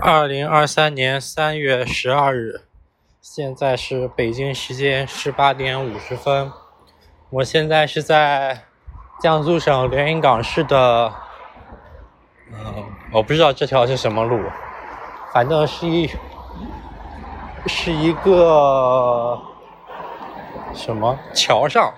[0.00, 2.60] 二零二三年三月十二日，
[3.20, 6.52] 现在是北京时间十八点五十分。
[7.30, 8.62] 我现在是在
[9.20, 11.12] 江苏省连云港市的，
[12.52, 14.40] 嗯，我不知道这条是什么路，
[15.32, 16.08] 反正是一
[17.66, 19.40] 是一个
[20.72, 21.92] 什么桥上。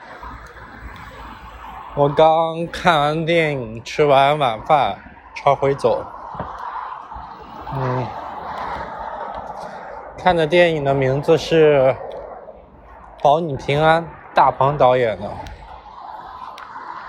[1.94, 4.98] 我刚看完电影，吃完晚饭，
[5.34, 6.02] 朝回走。
[7.72, 8.06] 嗯，
[10.18, 11.94] 看的电影的名字是
[13.22, 14.02] 《保你平安》，
[14.34, 15.30] 大鹏导演的。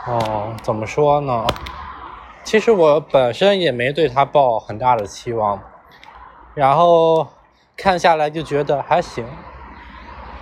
[0.07, 1.45] 哦，怎么说呢？
[2.43, 5.59] 其实我本身也没对他抱很大的期望，
[6.55, 7.27] 然后
[7.77, 9.25] 看下来就觉得还行，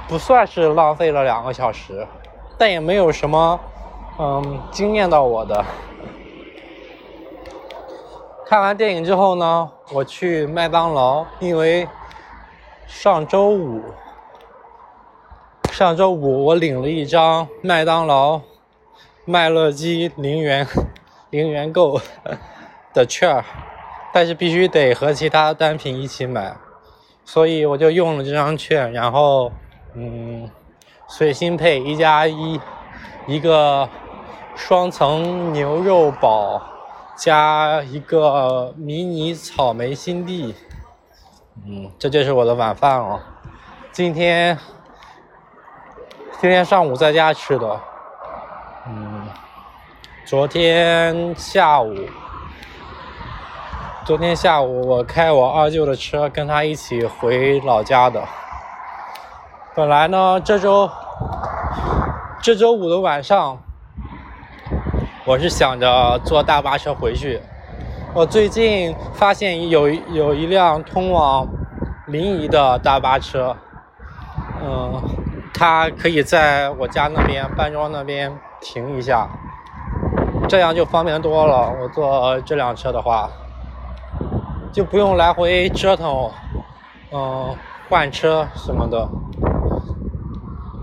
[0.08, 2.08] 不算是浪费了两个小时，
[2.58, 3.60] 但也没有什么
[4.18, 5.64] 嗯惊艳到我的。
[8.50, 11.88] 看完电影之后呢，我去麦当劳，因为
[12.88, 13.80] 上周五，
[15.72, 18.42] 上周五我领了一张麦当劳、
[19.24, 20.66] 麦乐鸡零元
[21.30, 22.02] 零元购
[22.92, 23.46] 的券儿
[24.12, 26.58] 但是必须得和其他单品一起买，
[27.24, 29.52] 所以我就用了这张券，然后
[29.94, 30.50] 嗯，
[31.08, 32.60] 随心配一加一，
[33.28, 33.88] 一个
[34.56, 36.60] 双层牛肉堡。
[37.20, 40.56] 加一个迷你草莓新地，
[41.68, 43.20] 嗯，这就是我的晚饭了。
[43.92, 44.58] 今天
[46.40, 47.82] 今天上午在家吃的，
[48.88, 49.28] 嗯，
[50.26, 51.94] 昨天下午
[54.06, 58.24] 昨天下午我开我二舅的车跟他一起回老家的。
[59.76, 60.90] 本来呢，这周
[62.42, 63.62] 这周五的晚上。
[65.30, 67.40] 我是想着坐大巴车回去。
[68.16, 71.48] 我最近发现有有一辆通往
[72.08, 73.56] 临沂的大巴车，
[74.60, 75.00] 嗯，
[75.54, 79.30] 它可以在我家那边班庄那边停一下，
[80.48, 81.76] 这样就方便多了。
[81.80, 83.30] 我坐这辆车的话，
[84.74, 86.32] 就不用来回折腾，
[87.12, 87.56] 嗯，
[87.88, 89.08] 换车什么的。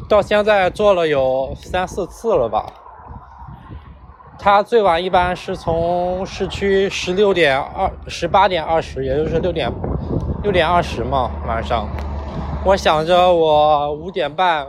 [0.09, 2.65] 到现在坐了有三四次了吧。
[4.39, 9.73] 它最晚一般是从市区十六点二十八点二十，也就是六点
[10.43, 11.89] 六点二十嘛，晚上。
[12.65, 14.67] 我想着我五点半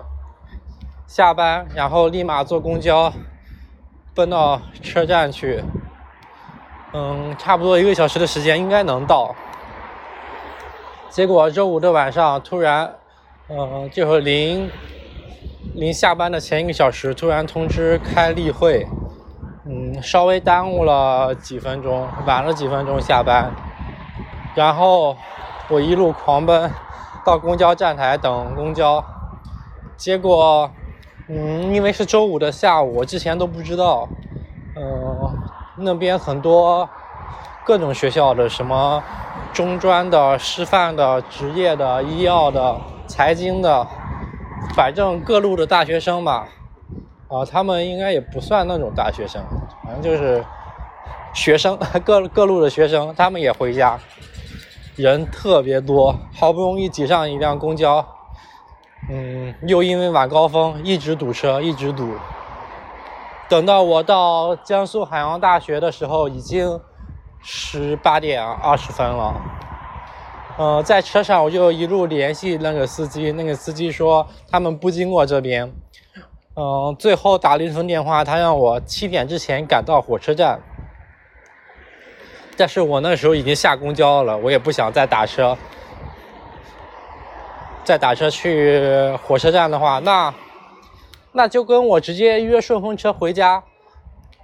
[1.06, 3.14] 下班，然后立马坐公交
[4.16, 5.64] 奔到车站去，
[6.94, 9.36] 嗯，差不多一个小时的时间应该能到。
[11.10, 12.96] 结果周五的晚上突然，
[13.50, 14.70] 嗯，就是临
[15.76, 18.88] 临下班的前一个小时，突然通知开例会。
[20.02, 23.52] 稍微耽误了几分钟，晚了几分钟下班，
[24.56, 25.16] 然后
[25.70, 26.72] 我一路狂奔
[27.26, 29.04] 到公交站台等公交，
[29.96, 30.70] 结果，
[31.28, 34.08] 嗯，因为是周五的下午，我之前都不知道，
[34.76, 35.38] 嗯，
[35.78, 36.88] 那边很多
[37.66, 39.04] 各种学校的，什么
[39.52, 42.78] 中专的、师范的、职业的、医药的、
[43.08, 43.86] 财经的，
[44.76, 46.48] 反正各路的大学生吧。
[47.30, 49.42] 啊，他们应该也不算那种大学生，
[50.02, 50.44] 就是
[51.34, 54.00] 学生， 各各路的学生，他们也回家，
[54.96, 58.06] 人特别多，好不容易挤上一辆公交，
[59.10, 62.14] 嗯，又因为晚高峰一直堵车，一直堵。
[63.50, 66.80] 等到我到江苏海洋大学的时候，已经
[67.42, 69.42] 十八点二十分了。
[70.60, 75.72] 嗯，在车上我就一路联系那个司机，那个司机说他们不经过这边。
[76.60, 80.60] 嗯，最后打了一通电话，他让我七点之前赶到火车站。
[82.58, 85.56] 但是我那时候已经下公交了，我也不想再打车。
[87.84, 90.34] 再打车去火车站的话，那
[91.32, 93.64] 那就跟我直接约顺风车回家，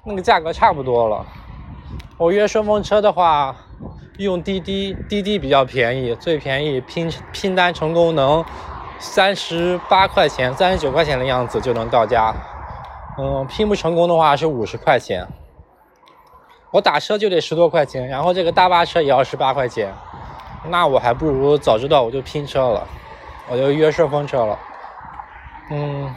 [0.05, 1.25] 那个价格差不多了。
[2.19, 3.55] 我约顺风车的话，
[4.19, 8.45] 用滴滴，滴滴比较便宜，最便宜拼拼单成功能。
[9.03, 12.33] 三十八块钱、三十九块钱的样子就能到家，
[13.17, 15.27] 嗯，拼不成功的话是五十块钱。
[16.71, 19.93] 我打车就得十多块钱，然后这个大巴车也要十八块钱，
[20.69, 22.87] 那我还不如早知道我就拼车了，
[23.49, 24.57] 我就约顺风车了。
[25.69, 26.15] 嗯，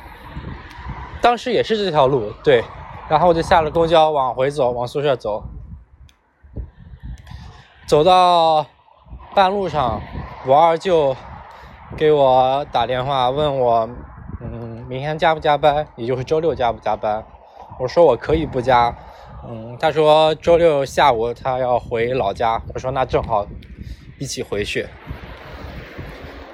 [1.20, 2.64] 当时也是这条路，对，
[3.08, 5.42] 然后我就下了公交往回走，往宿舍走，
[7.84, 8.64] 走到
[9.34, 10.00] 半路上，
[10.46, 11.16] 我二舅。
[11.96, 13.88] 给我打电话问我，
[14.42, 15.86] 嗯，明天加不加班？
[15.96, 17.24] 也就是周六加不加班？
[17.80, 18.94] 我说我可以不加。
[19.48, 22.60] 嗯，他说周六下午他要回老家。
[22.74, 23.46] 我说那正好，
[24.18, 24.86] 一起回去。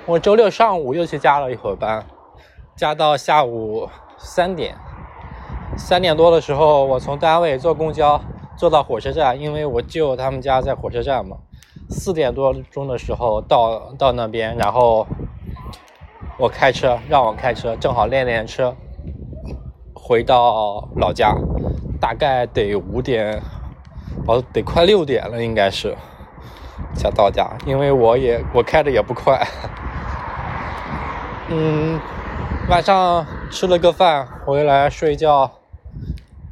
[0.06, 2.06] 我周六上午又去加了一会儿班，
[2.76, 4.76] 加到下午三点。
[5.76, 8.20] 三点多的时候，我从单位坐公交
[8.56, 11.38] 坐到火车站，因为我舅他们家在火车站嘛。
[11.88, 15.06] 四点多钟的时候到到那边，然后
[16.42, 18.74] 我开车，让我开车，正好练练车，
[19.94, 21.36] 回到老家，
[22.00, 23.40] 大概得五点，
[24.26, 25.96] 哦，得快六点了，应该是
[26.96, 29.40] 才到家，因为我也我开的也不快。
[31.48, 32.00] 嗯，
[32.68, 35.48] 晚上吃了个饭，回来睡觉。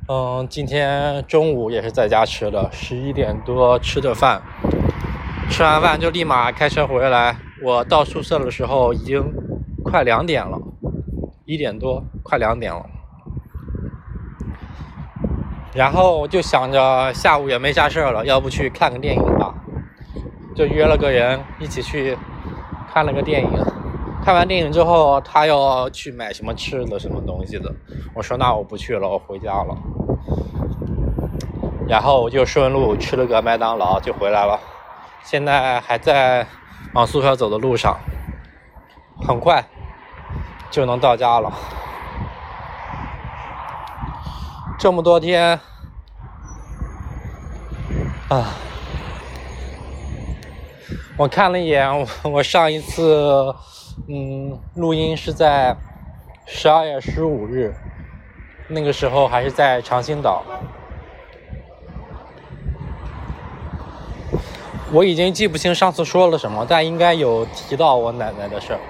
[0.06, 4.40] 嗯，今天中午也是在家吃的，十一点多吃的饭。
[5.50, 7.38] 吃完饭就立马开车回来。
[7.62, 9.22] 我到宿舍的时候已经
[9.90, 10.56] 快两点了，
[11.44, 12.86] 一点多，快两点了。
[15.74, 19.54] 然后我就想着下午也没啥事儿了，要不去看个电影吧？
[20.54, 22.16] 就约了个人一起去
[22.92, 23.50] 看了个电影。
[24.22, 27.72] 看完电影之后，他要去买什么吃的、什么东西的。
[28.14, 29.76] 我说那我不去了，我回家了。
[31.88, 34.60] 然后我就顺路吃了个麦当劳，就回来了。
[35.22, 36.46] 现在还在
[36.94, 37.96] 往宿舍走的路上，
[39.26, 39.64] 很快
[40.70, 41.52] 就能到家了。
[44.78, 45.60] 这么多天，
[48.28, 48.54] 啊，
[51.16, 53.54] 我看了一眼，我上一次。
[54.08, 55.76] 嗯，录音是在
[56.46, 57.74] 十二月十五日，
[58.66, 60.42] 那个时候还是在长兴岛。
[64.90, 68.80] 我已经记不清上次说了什么，但应该有提到我奶奶的事儿。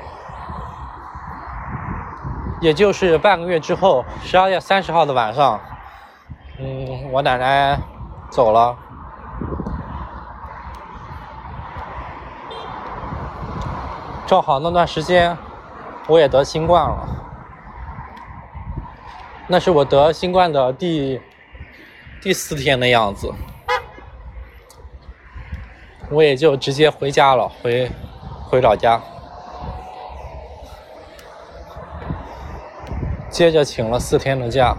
[2.60, 5.58] 也就是半个月之后，十二月三十号的晚上，
[6.58, 7.78] 嗯，我奶奶
[8.30, 8.76] 走了。
[14.26, 15.36] 正好那段时间，
[16.06, 17.08] 我也得新冠了。
[19.48, 21.20] 那是我得新冠的第
[22.22, 23.32] 第四天的样子，
[26.10, 27.90] 我也就直接回家了，回
[28.44, 29.00] 回老家。
[33.40, 34.76] 接着请了四天的假，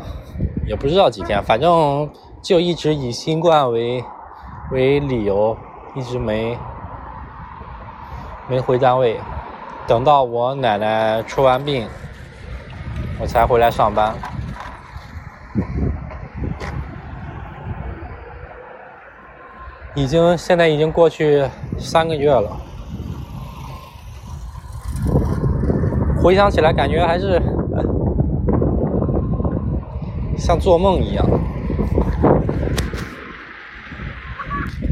[0.68, 2.08] 也不知道几天，反正
[2.44, 4.04] 就一直以新冠为
[4.72, 5.58] 为理由，
[5.96, 6.56] 一直没
[8.48, 9.20] 没回单位。
[9.88, 11.88] 等到我奶奶出完病，
[13.20, 14.14] 我才回来上班。
[19.96, 21.50] 已经现在已经过去
[21.80, 22.56] 三个月了，
[26.22, 27.42] 回想起来感觉还是
[30.42, 31.24] 像做梦一样。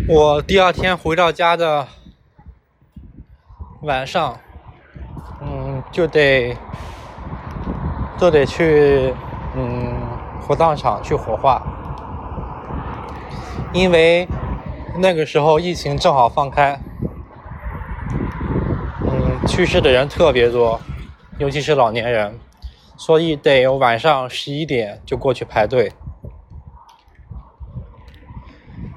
[0.07, 1.87] 我第二天回到家的
[3.81, 4.37] 晚上。
[5.41, 6.55] 嗯就得
[8.17, 9.13] 就得去
[9.55, 9.95] 嗯
[10.41, 11.61] 火葬场去火化，
[13.71, 14.27] 因为
[14.97, 16.77] 那个时候疫情正好放开，
[19.07, 20.79] 嗯去世的人特别多，
[21.37, 22.37] 尤其是老年人，
[22.99, 25.93] 所以得晚上十一点就过去排队。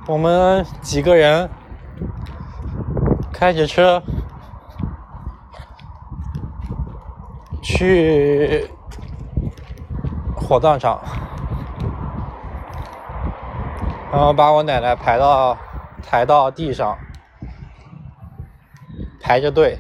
[0.09, 1.49] 我们几个人
[3.33, 4.03] 开着车。
[7.65, 8.69] 去
[10.35, 11.01] 火葬场，
[14.11, 15.57] 然后把我奶奶抬到
[16.03, 16.99] 抬到地上，
[19.21, 19.79] 排着队，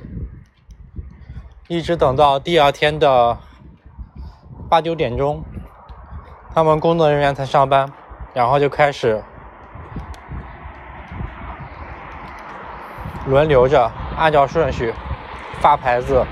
[1.66, 3.37] 一直等到第二天的
[4.72, 5.44] 八九点钟，
[6.54, 7.92] 他们工作人员才上班，
[8.32, 9.22] 然后就开始
[13.26, 14.94] 轮流着按照顺序
[15.60, 16.24] 发牌子。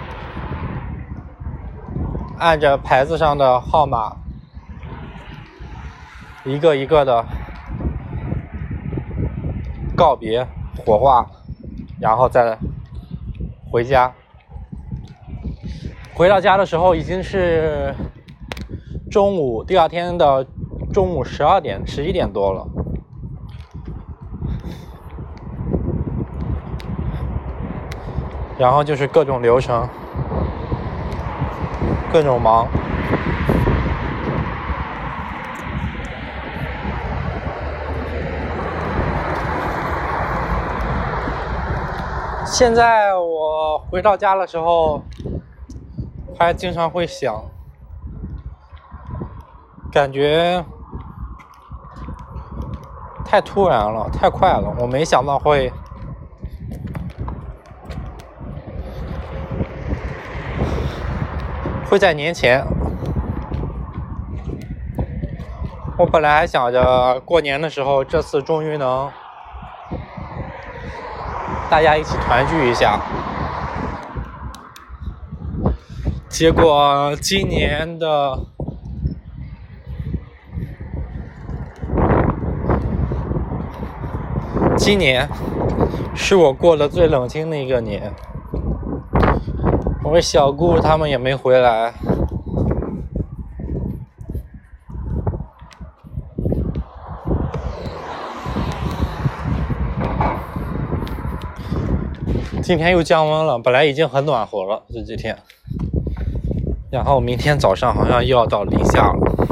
[2.39, 4.17] 按着牌子上的号码，
[6.45, 7.23] 一个一个的
[9.95, 10.49] 告别
[10.87, 11.27] 火化，
[12.01, 12.57] 然后再
[13.71, 14.11] 回家。
[16.15, 17.95] 回到家的时候已经是
[19.11, 20.47] 中午，第二天的
[20.93, 22.65] 中午十二点、十一点多了。
[28.57, 29.89] 然后就是各种流程。
[32.13, 32.69] 各种忙。
[42.45, 45.03] 现在我回到家的时候，
[46.39, 47.43] 还经常会想，
[49.93, 50.65] 感觉
[53.25, 55.73] 太突然了太快了我没想到会
[61.89, 62.65] 会在年前。
[65.99, 69.11] 我本来还想着过年的时候这次终于能
[71.69, 72.99] 大家一起团聚一下。
[76.29, 78.39] 结果今年的
[84.91, 85.29] 今年
[86.17, 88.13] 是我过得最冷清的一个年，
[90.03, 91.95] 我小姑他们也没回来。
[102.61, 105.39] 今天又降温了，本来已经很暖和了这几天，
[106.91, 109.50] 然后明天早上好像又要到零下了。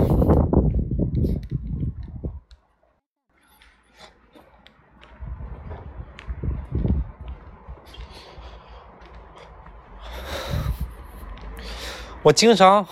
[12.29, 12.85] 我经常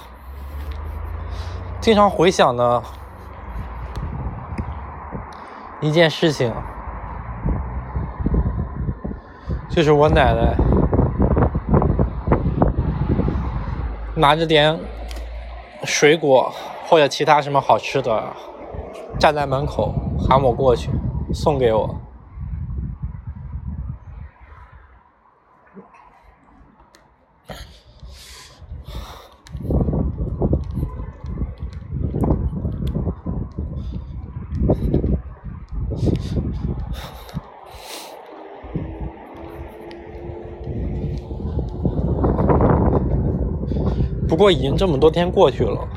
[1.79, 2.83] 经常回想的
[5.83, 6.51] 一件事情。
[9.69, 10.57] 就是我奶奶
[14.15, 14.81] 拿着点
[15.85, 16.51] 水果
[16.87, 18.33] 或者其他什么好吃的，
[19.19, 20.89] 站在门口喊我过去
[21.35, 21.95] 送给我。
[44.29, 45.89] 不过已经这么多天过去了，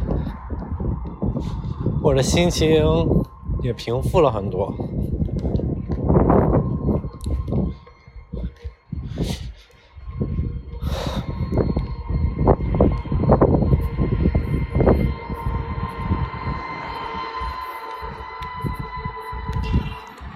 [2.01, 2.69] 我的心情
[3.62, 4.74] 也平复了很多。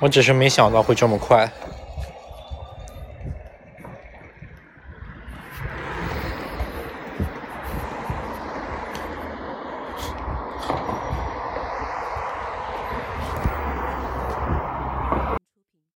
[0.04, 1.50] 我只是没想到会这么快。